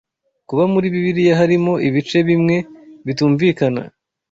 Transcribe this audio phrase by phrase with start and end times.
[0.47, 2.55] Kuba muri Bibiliya harimo ibice bimwe
[3.05, 3.81] bitumvikana